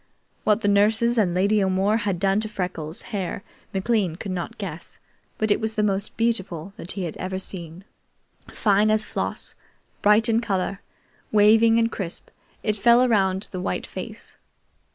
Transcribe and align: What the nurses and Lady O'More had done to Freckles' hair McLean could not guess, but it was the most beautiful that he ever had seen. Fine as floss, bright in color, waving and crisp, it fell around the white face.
What 0.45 0.61
the 0.61 0.67
nurses 0.67 1.19
and 1.19 1.35
Lady 1.35 1.63
O'More 1.63 1.97
had 1.97 2.17
done 2.19 2.39
to 2.39 2.49
Freckles' 2.49 3.03
hair 3.13 3.43
McLean 3.71 4.15
could 4.15 4.31
not 4.31 4.57
guess, 4.57 4.97
but 5.37 5.51
it 5.51 5.59
was 5.59 5.75
the 5.75 5.83
most 5.83 6.17
beautiful 6.17 6.73
that 6.75 6.93
he 6.93 7.05
ever 7.05 7.35
had 7.35 7.41
seen. 7.43 7.83
Fine 8.49 8.89
as 8.89 9.05
floss, 9.05 9.53
bright 10.01 10.27
in 10.27 10.39
color, 10.41 10.81
waving 11.31 11.77
and 11.77 11.91
crisp, 11.91 12.29
it 12.63 12.75
fell 12.75 13.03
around 13.03 13.47
the 13.51 13.61
white 13.61 13.85
face. 13.85 14.37